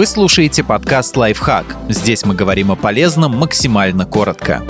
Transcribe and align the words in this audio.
Вы 0.00 0.06
слушаете 0.06 0.64
подкаст 0.64 1.14
«Лайфхак». 1.14 1.76
Здесь 1.90 2.24
мы 2.24 2.34
говорим 2.34 2.72
о 2.72 2.74
полезном 2.74 3.36
максимально 3.36 4.06
коротко. 4.06 4.62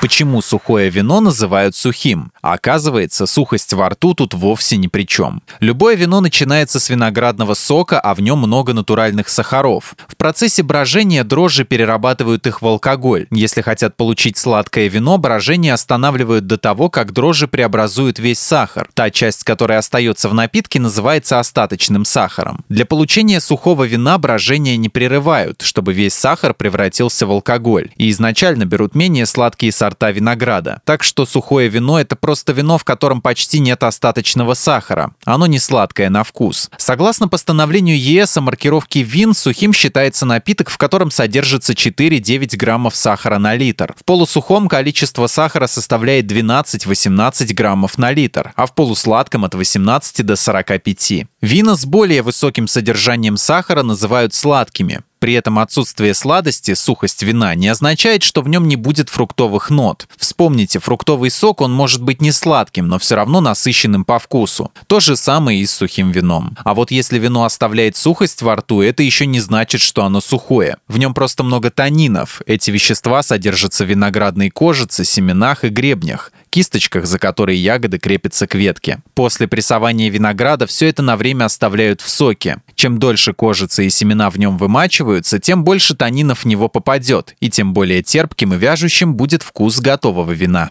Почему 0.00 0.40
сухое 0.40 0.88
вино 0.88 1.20
называют 1.20 1.76
сухим? 1.76 2.32
А 2.42 2.54
оказывается, 2.54 3.26
сухость 3.26 3.72
во 3.74 3.90
рту 3.90 4.14
тут 4.14 4.34
вовсе 4.34 4.76
ни 4.76 4.86
при 4.86 5.02
чем. 5.02 5.42
Любое 5.60 5.94
вино 5.94 6.20
начинается 6.20 6.80
с 6.80 6.88
виноградного 6.88 7.54
сока, 7.54 8.00
а 8.00 8.14
в 8.14 8.20
нем 8.20 8.38
много 8.38 8.72
натуральных 8.72 9.28
сахаров. 9.28 9.94
В 10.08 10.16
процессе 10.16 10.62
брожения 10.62 11.22
дрожжи 11.22 11.64
перерабатывают 11.64 12.46
их 12.46 12.62
в 12.62 12.66
алкоголь. 12.66 13.26
Если 13.30 13.60
хотят 13.60 13.96
получить 13.96 14.38
сладкое 14.38 14.88
вино, 14.88 15.18
брожение 15.18 15.74
останавливают 15.74 16.46
до 16.46 16.56
того, 16.56 16.88
как 16.88 17.12
дрожжи 17.12 17.46
преобразуют 17.46 18.18
весь 18.18 18.38
сахар. 18.38 18.88
Та 18.94 19.10
часть, 19.10 19.44
которая 19.44 19.78
остается 19.78 20.28
в 20.28 20.34
напитке, 20.34 20.80
называется 20.80 21.38
остаточным 21.38 22.04
сахаром. 22.04 22.64
Для 22.68 22.86
получения 22.86 23.40
сухого 23.40 23.84
вина 23.84 24.16
брожение 24.16 24.76
не 24.78 24.88
прерывают, 24.88 25.62
чтобы 25.62 25.92
весь 25.92 26.14
сахар 26.14 26.54
превратился 26.54 27.26
в 27.26 27.30
алкоголь. 27.30 27.90
И 27.96 28.10
изначально 28.10 28.64
берут 28.64 28.94
менее 28.94 29.26
сладкие 29.26 29.72
сорта 29.72 30.10
винограда. 30.10 30.80
Так 30.84 31.02
что 31.02 31.26
сухое 31.26 31.68
вино– 31.68 32.00
это 32.00 32.16
просто 32.16 32.29
вино, 32.52 32.78
в 32.78 32.84
котором 32.84 33.20
почти 33.20 33.58
нет 33.58 33.82
остаточного 33.82 34.54
сахара. 34.54 35.12
Оно 35.24 35.46
не 35.46 35.58
сладкое 35.58 36.10
на 36.10 36.24
вкус. 36.24 36.70
Согласно 36.76 37.28
постановлению 37.28 37.98
ЕС 37.98 38.36
о 38.36 38.40
маркировке 38.40 39.02
вин, 39.02 39.34
сухим 39.34 39.72
считается 39.72 40.26
напиток, 40.26 40.70
в 40.70 40.78
котором 40.78 41.10
содержится 41.10 41.72
4-9 41.72 42.56
граммов 42.56 42.96
сахара 42.96 43.38
на 43.38 43.54
литр. 43.54 43.94
В 43.98 44.04
полусухом 44.04 44.68
количество 44.68 45.26
сахара 45.26 45.66
составляет 45.66 46.30
12-18 46.30 47.54
граммов 47.54 47.98
на 47.98 48.12
литр, 48.12 48.52
а 48.56 48.66
в 48.66 48.74
полусладком 48.74 49.44
от 49.44 49.54
18 49.54 50.24
до 50.24 50.36
45. 50.36 51.26
Вина 51.40 51.76
с 51.76 51.84
более 51.84 52.22
высоким 52.22 52.68
содержанием 52.68 53.36
сахара 53.36 53.82
называют 53.82 54.34
сладкими. 54.34 55.02
При 55.20 55.34
этом 55.34 55.58
отсутствие 55.58 56.14
сладости, 56.14 56.72
сухость 56.72 57.22
вина, 57.22 57.54
не 57.54 57.68
означает, 57.68 58.22
что 58.22 58.40
в 58.40 58.48
нем 58.48 58.66
не 58.66 58.76
будет 58.76 59.10
фруктовых 59.10 59.68
нот. 59.68 60.08
Вспомните, 60.16 60.78
фруктовый 60.78 61.30
сок, 61.30 61.60
он 61.60 61.72
может 61.72 62.02
быть 62.02 62.22
не 62.22 62.32
сладким, 62.32 62.88
но 62.88 62.98
все 62.98 63.16
равно 63.16 63.42
насыщенным 63.42 64.06
по 64.06 64.18
вкусу. 64.18 64.72
То 64.86 64.98
же 64.98 65.16
самое 65.16 65.60
и 65.60 65.66
с 65.66 65.72
сухим 65.72 66.10
вином. 66.10 66.56
А 66.64 66.72
вот 66.72 66.90
если 66.90 67.18
вино 67.18 67.44
оставляет 67.44 67.96
сухость 67.96 68.40
во 68.40 68.56
рту, 68.56 68.80
это 68.80 69.02
еще 69.02 69.26
не 69.26 69.40
значит, 69.40 69.82
что 69.82 70.04
оно 70.04 70.22
сухое. 70.22 70.78
В 70.88 70.98
нем 70.98 71.12
просто 71.12 71.42
много 71.42 71.70
танинов. 71.70 72.40
Эти 72.46 72.70
вещества 72.70 73.22
содержатся 73.22 73.84
в 73.84 73.88
виноградной 73.90 74.48
кожице, 74.48 75.04
семенах 75.04 75.64
и 75.64 75.68
гребнях 75.68 76.32
кисточках, 76.50 77.06
за 77.06 77.18
которые 77.18 77.62
ягоды 77.62 77.98
крепятся 77.98 78.46
к 78.46 78.54
ветке. 78.54 78.98
После 79.14 79.48
прессования 79.48 80.10
винограда 80.10 80.66
все 80.66 80.88
это 80.88 81.02
на 81.02 81.16
время 81.16 81.46
оставляют 81.46 82.00
в 82.00 82.08
соке. 82.08 82.58
Чем 82.74 82.98
дольше 82.98 83.32
кожица 83.32 83.82
и 83.82 83.90
семена 83.90 84.30
в 84.30 84.38
нем 84.38 84.58
вымачиваются, 84.58 85.38
тем 85.38 85.64
больше 85.64 85.94
танинов 85.94 86.40
в 86.40 86.44
него 86.44 86.68
попадет, 86.68 87.34
и 87.40 87.48
тем 87.48 87.72
более 87.72 88.02
терпким 88.02 88.54
и 88.54 88.56
вяжущим 88.56 89.14
будет 89.14 89.42
вкус 89.42 89.78
готового 89.80 90.32
вина. 90.32 90.70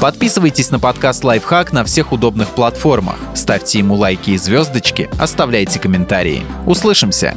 Подписывайтесь 0.00 0.70
на 0.70 0.78
подкаст 0.78 1.24
«Лайфхак» 1.24 1.72
на 1.72 1.84
всех 1.84 2.12
удобных 2.12 2.50
платформах. 2.50 3.16
Ставьте 3.34 3.78
ему 3.78 3.94
лайки 3.94 4.30
и 4.30 4.36
звездочки, 4.36 5.08
оставляйте 5.18 5.78
комментарии. 5.78 6.42
Услышимся! 6.66 7.34